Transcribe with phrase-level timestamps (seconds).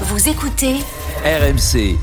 [0.00, 0.74] Vous écoutez
[1.24, 1.96] RMC.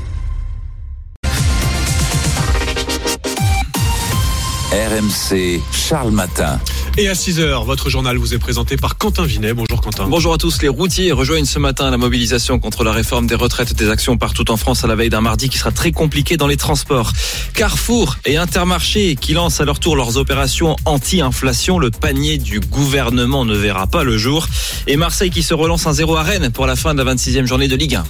[4.72, 6.58] RMC, Charles Matin.
[6.98, 9.54] Et à 6h, votre journal vous est présenté par Quentin Vinet.
[9.54, 10.06] Bonjour Quentin.
[10.08, 10.60] Bonjour à tous.
[10.60, 14.50] Les routiers rejoignent ce matin la mobilisation contre la réforme des retraites des actions partout
[14.50, 17.12] en France à la veille d'un mardi qui sera très compliqué dans les transports.
[17.54, 21.78] Carrefour et Intermarché qui lancent à leur tour leurs opérations anti-inflation.
[21.78, 24.46] Le panier du gouvernement ne verra pas le jour.
[24.86, 27.46] Et Marseille qui se relance un 0 à Rennes pour la fin de la 26e
[27.46, 28.04] journée de Ligue 1.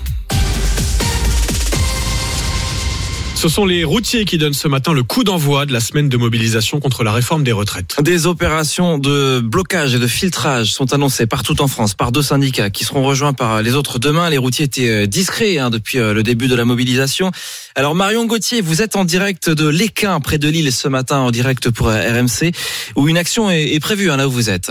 [3.42, 6.16] Ce sont les routiers qui donnent ce matin le coup d'envoi de la semaine de
[6.16, 7.96] mobilisation contre la réforme des retraites.
[8.00, 12.70] Des opérations de blocage et de filtrage sont annoncées partout en France par deux syndicats
[12.70, 14.30] qui seront rejoints par les autres demain.
[14.30, 17.32] Les routiers étaient euh, discrets hein, depuis euh, le début de la mobilisation.
[17.74, 21.32] Alors Marion Gauthier, vous êtes en direct de l'Équin près de Lille ce matin en
[21.32, 22.52] direct pour euh, RMC
[22.94, 24.70] où une action est prévue hein, là où vous êtes.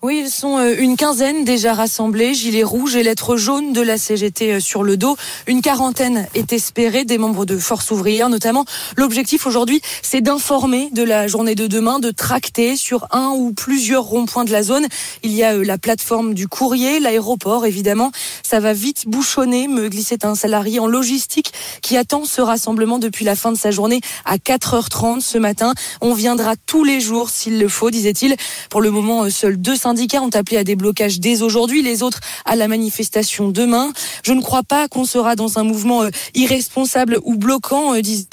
[0.00, 3.98] Oui, ils sont euh, une quinzaine déjà rassemblés, gilets rouges et lettres jaunes de la
[3.98, 5.16] CGT euh, sur le dos.
[5.48, 8.64] Une quarantaine est espérée, des membres de Force ouvrière notamment.
[8.96, 14.04] L'objectif aujourd'hui, c'est d'informer de la journée de demain, de tracter sur un ou plusieurs
[14.04, 14.86] ronds-points de la zone.
[15.24, 18.12] Il y a euh, la plateforme du courrier, l'aéroport évidemment.
[18.48, 23.26] Ça va vite bouchonner, me glissait un salarié en logistique qui attend ce rassemblement depuis
[23.26, 25.74] la fin de sa journée à 4h30 ce matin.
[26.00, 28.36] On viendra tous les jours s'il le faut, disait-il.
[28.70, 32.20] Pour le moment, seuls 200 syndicats ont appelé à des blocages dès aujourd'hui, les autres
[32.46, 33.92] à la manifestation demain.
[34.22, 38.26] Je ne crois pas qu'on sera dans un mouvement euh, irresponsable ou bloquant, euh, dit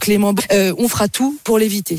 [0.00, 0.34] Clément.
[0.52, 1.98] Euh, on fera tout pour l'éviter.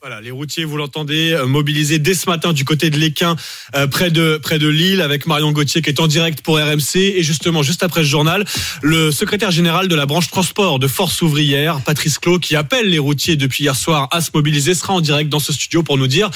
[0.00, 3.34] Voilà, les routiers, vous l'entendez, euh, mobilisés dès ce matin du côté de l'Équin,
[3.74, 7.16] euh, près de près de Lille, avec Marion Gauthier qui est en direct pour RMC.
[7.16, 8.44] Et justement, juste après ce journal,
[8.80, 13.00] le secrétaire général de la branche transport de Force ouvrière, Patrice Clot, qui appelle les
[13.00, 16.06] routiers depuis hier soir à se mobiliser, sera en direct dans ce studio pour nous
[16.06, 16.30] dire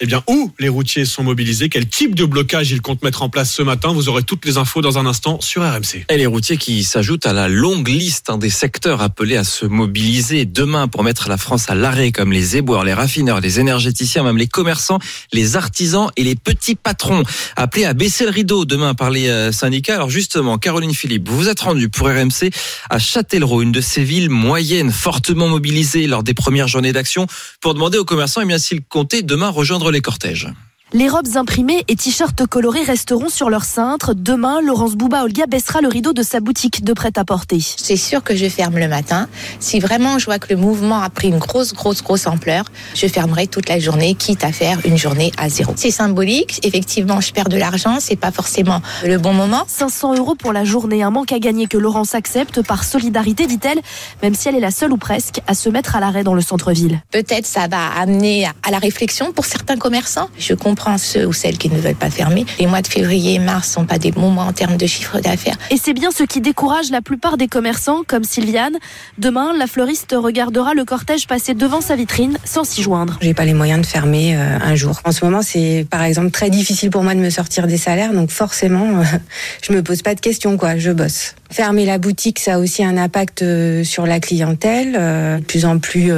[0.00, 3.28] eh bien, où les routiers sont mobilisés, quel type de blocage ils comptent mettre en
[3.28, 3.92] place ce matin?
[3.92, 6.04] Vous aurez toutes les infos dans un instant sur RMC.
[6.10, 9.64] Et les routiers qui s'ajoutent à la longue liste hein, des secteurs appelés à se
[9.64, 14.22] mobiliser demain pour mettre la France à l'arrêt, comme les éboueurs, les raffineurs, les énergéticiens,
[14.22, 14.98] même les commerçants,
[15.32, 17.22] les artisans et les petits patrons.
[17.56, 19.94] Appelés à baisser le rideau demain par les euh, syndicats.
[19.94, 22.50] Alors justement, Caroline Philippe, vous vous êtes rendue pour RMC
[22.90, 27.26] à Châtellerault, une de ces villes moyennes, fortement mobilisées lors des premières journées d'action,
[27.60, 30.48] pour demander aux commerçants eh bien s'ils comptaient demain rejoindre les cortèges.
[30.96, 34.14] Les robes imprimées et t-shirts colorés resteront sur leur cintre.
[34.14, 37.58] Demain, Laurence Bouba Olga baissera le rideau de sa boutique de prêt-à-porter.
[37.60, 39.28] C'est sûr que je ferme le matin.
[39.60, 42.64] Si vraiment je vois que le mouvement a pris une grosse, grosse, grosse ampleur,
[42.94, 45.74] je fermerai toute la journée, quitte à faire une journée à zéro.
[45.76, 46.60] C'est symbolique.
[46.62, 47.98] Effectivement, je perds de l'argent.
[48.00, 49.64] C'est pas forcément le bon moment.
[49.66, 53.82] 500 euros pour la journée, un manque à gagner que Laurence accepte par solidarité, dit-elle,
[54.22, 56.40] même si elle est la seule ou presque à se mettre à l'arrêt dans le
[56.40, 57.02] centre-ville.
[57.10, 60.30] Peut-être ça va amener à la réflexion pour certains commerçants.
[60.38, 62.46] Je comprends ceux ou celles qui ne veulent pas fermer.
[62.58, 65.20] Les mois de février et mars sont pas des bons mois en termes de chiffre
[65.20, 65.56] d'affaires.
[65.70, 68.76] Et c'est bien ce qui décourage la plupart des commerçants, comme Sylviane.
[69.18, 73.18] Demain, la fleuriste regardera le cortège passer devant sa vitrine sans s'y joindre.
[73.20, 75.00] J'ai pas les moyens de fermer euh, un jour.
[75.04, 78.12] En ce moment, c'est par exemple très difficile pour moi de me sortir des salaires,
[78.12, 79.04] donc forcément, euh,
[79.62, 80.76] je me pose pas de questions, quoi.
[80.76, 81.34] Je bosse.
[81.50, 85.78] Fermer la boutique, ça a aussi un impact euh, sur la clientèle, de plus en
[85.78, 86.12] plus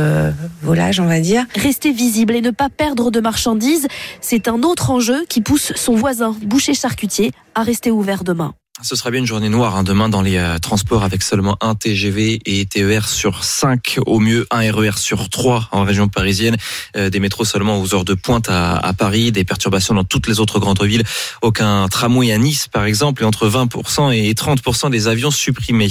[0.62, 1.44] volage, on va dire.
[1.54, 3.86] Rester visible et ne pas perdre de marchandises,
[4.20, 8.54] c'est un autre enjeu qui pousse son voisin, boucher charcutier, à rester ouvert demain.
[8.80, 11.74] Ce sera bien une journée noire hein, demain dans les euh, transports avec seulement un
[11.74, 16.56] TGV et TER sur 5, au mieux un RER sur 3 en région parisienne,
[16.96, 20.28] euh, des métros seulement aux heures de pointe à, à, Paris, des perturbations dans toutes
[20.28, 21.02] les autres grandes villes,
[21.42, 25.88] aucun tramway à Nice par exemple, et entre 20% et 30% des avions supprimés.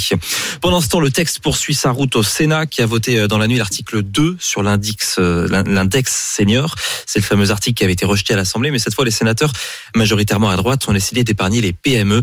[0.62, 3.38] Pendant ce temps, le texte poursuit sa route au Sénat qui a voté euh, dans
[3.38, 6.76] la nuit l'article 2 sur l'index l'index senior.
[7.06, 9.52] C'est le fameux article qui avait été rejeté à l'Assemblée, mais cette fois les sénateurs
[9.94, 12.22] majoritairement à droite ont décidé d'épargner les PME.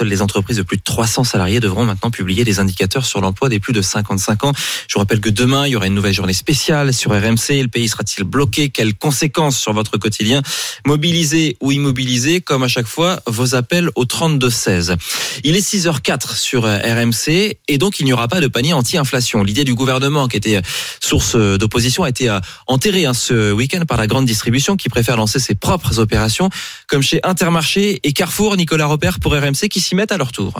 [0.00, 3.50] Seules les entreprises de plus de 300 salariés devront maintenant publier des indicateurs sur l'emploi
[3.50, 4.52] des plus de 55 ans.
[4.88, 7.60] Je vous rappelle que demain, il y aura une nouvelle journée spéciale sur RMC.
[7.60, 8.70] Le pays sera-t-il bloqué?
[8.70, 10.40] Quelles conséquences sur votre quotidien?
[10.86, 14.96] Mobilisé ou immobilisé Comme à chaque fois, vos appels au 32-16.
[15.44, 19.42] Il est 6h04 sur RMC et donc il n'y aura pas de panier anti-inflation.
[19.42, 20.62] L'idée du gouvernement qui était
[21.00, 22.34] source d'opposition a été
[22.66, 26.48] enterrée hein, ce week-end par la grande distribution qui préfère lancer ses propres opérations
[26.88, 28.56] comme chez Intermarché et Carrefour.
[28.56, 30.54] Nicolas Repère pour RMC qui s'y mettent à leur tour.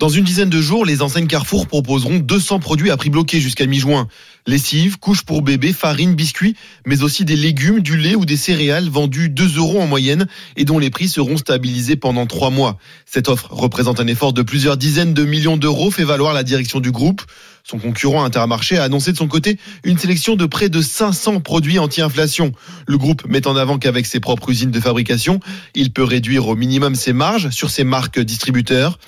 [0.00, 3.64] Dans une dizaine de jours, les enseignes Carrefour proposeront 200 produits à prix bloqué jusqu'à
[3.66, 4.06] mi-juin.
[4.46, 8.90] Lessive, couches pour bébé, farine, biscuits, mais aussi des légumes, du lait ou des céréales
[8.90, 10.26] vendus 2 euros en moyenne
[10.56, 12.76] et dont les prix seront stabilisés pendant 3 mois.
[13.06, 16.80] Cette offre représente un effort de plusieurs dizaines de millions d'euros, fait valoir la direction
[16.80, 17.22] du groupe.
[17.64, 21.78] Son concurrent Intermarché a annoncé de son côté une sélection de près de 500 produits
[21.78, 22.52] anti-inflation.
[22.86, 25.40] Le groupe met en avant qu'avec ses propres usines de fabrication,
[25.74, 28.98] il peut réduire au minimum ses marges sur ses marques distributeurs.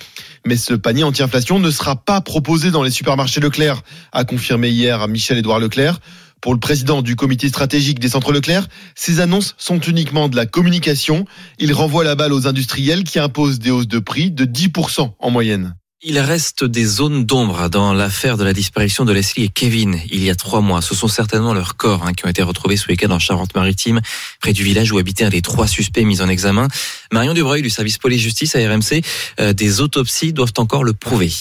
[0.45, 5.07] Mais ce panier anti-inflation ne sera pas proposé dans les supermarchés Leclerc, a confirmé hier
[5.07, 5.99] Michel-Édouard Leclerc.
[6.41, 10.45] Pour le président du comité stratégique des centres Leclerc, ces annonces sont uniquement de la
[10.45, 11.25] communication.
[11.57, 15.29] Il renvoie la balle aux industriels qui imposent des hausses de prix de 10% en
[15.31, 15.75] moyenne.
[16.05, 20.21] Il reste des zones d'ombre dans l'affaire de la disparition de Leslie et Kevin il
[20.21, 20.81] y a trois mois.
[20.81, 24.01] Ce sont certainement leurs corps hein, qui ont été retrouvés ce week-end en Charente-Maritime,
[24.41, 26.67] près du village où habitaient un des trois suspects mis en examen.
[27.13, 29.01] Marion Dubreuil du service police-justice à RMC,
[29.39, 31.31] euh, des autopsies doivent encore le prouver.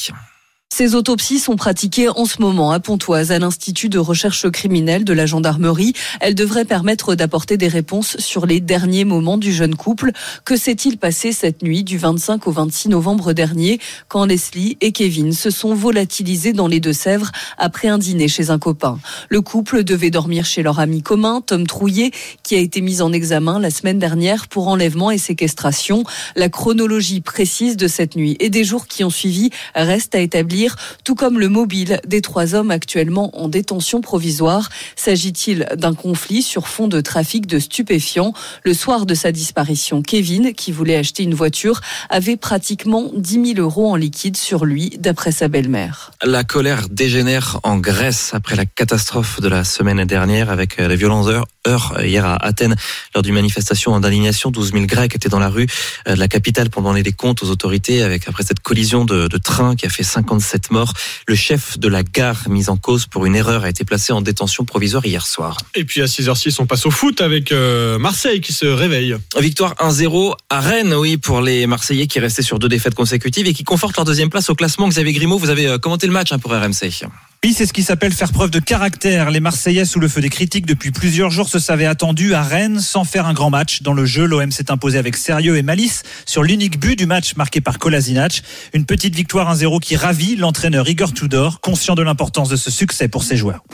[0.74, 5.12] Ces autopsies sont pratiquées en ce moment à Pontoise, à l'Institut de recherche criminelle de
[5.12, 5.92] la gendarmerie.
[6.19, 10.12] Elles devraient permettre d'apporter des réponses sur les derniers moments du jeune couple.
[10.46, 15.34] Que s'est-il passé cette nuit du 25 au 26 novembre dernier, quand Leslie et Kevin
[15.34, 18.98] se sont volatilisés dans les Deux-Sèvres après un dîner chez un copain?
[19.28, 23.12] Le couple devait dormir chez leur ami commun, Tom Trouillet, qui a été mis en
[23.12, 26.04] examen la semaine dernière pour enlèvement et séquestration.
[26.34, 30.62] La chronologie précise de cette nuit et des jours qui ont suivi reste à établir
[31.04, 34.69] tout comme le mobile des trois hommes actuellement en détention provisoire.
[34.96, 38.34] S'agit-il d'un conflit sur fond de trafic de stupéfiants?
[38.64, 41.80] Le soir de sa disparition, Kevin, qui voulait acheter une voiture,
[42.10, 46.12] avait pratiquement 10 000 euros en liquide sur lui, d'après sa belle-mère.
[46.22, 51.28] La colère dégénère en Grèce après la catastrophe de la semaine dernière avec les violences
[51.66, 52.76] heure hier à Athènes
[53.14, 54.50] lors d'une manifestation d'indignation.
[54.50, 55.66] 12 000 Grecs étaient dans la rue
[56.06, 59.38] de la capitale pour demander des comptes aux autorités avec après cette collision de, de
[59.38, 60.93] train qui a fait 57 morts.
[61.26, 64.20] Le chef de la gare mis en cause pour une erreur a été placé en
[64.20, 65.58] détention provisoire hier soir.
[65.75, 69.16] Et puis à 6h06, on passe au foot avec euh, Marseille qui se réveille.
[69.38, 73.54] Victoire 1-0 à Rennes, oui, pour les Marseillais qui restaient sur deux défaites consécutives et
[73.54, 74.88] qui confortent leur deuxième place au classement.
[74.88, 77.06] Xavier Grimaud, vous avez euh, commenté le match hein, pour RMC.
[77.44, 79.32] Oui, c'est ce qui s'appelle faire preuve de caractère.
[79.32, 82.78] Les Marseillais, sous le feu des critiques depuis plusieurs jours, se savaient attendus à Rennes
[82.78, 83.82] sans faire un grand match.
[83.82, 87.34] Dans le jeu, l'OM s'est imposé avec sérieux et malice sur l'unique but du match
[87.34, 88.44] marqué par Kolasinac.
[88.74, 93.08] Une petite victoire 1-0 qui ravit l'entraîneur Igor Tudor, conscient de l'importance de ce succès
[93.08, 93.64] pour ses joueurs.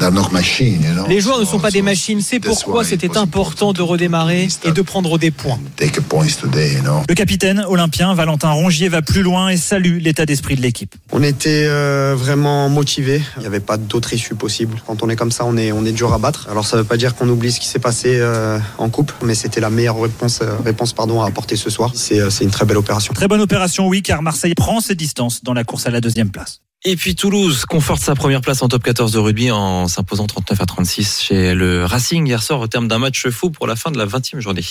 [1.07, 4.81] Les joueurs ne sont pas des machines, c'est pourquoi c'était important de redémarrer et de
[4.81, 5.61] prendre des points.
[5.79, 10.95] Le capitaine olympien Valentin Rongier va plus loin et salue l'état d'esprit de l'équipe.
[11.13, 13.21] On était euh, vraiment motivés.
[13.37, 14.81] Il y avait pas d'autre issue possible.
[14.87, 16.49] Quand on est comme ça, on est, on est dur à battre.
[16.51, 19.35] Alors ça veut pas dire qu'on oublie ce qui s'est passé euh, en coupe, mais
[19.35, 21.91] c'était la meilleure réponse, euh, réponse pardon, à apporter ce soir.
[21.95, 23.13] C'est euh, une très belle opération.
[23.13, 26.31] Très bonne opération, oui, car Marseille prend ses distances dans la course à la deuxième
[26.31, 26.61] place.
[26.85, 30.61] Et puis Toulouse conforte sa première place en top 14 de rugby en s'imposant 39
[30.61, 33.91] à 36 chez le Racing hier soir au terme d'un match fou pour la fin
[33.91, 34.63] de la 20e journée.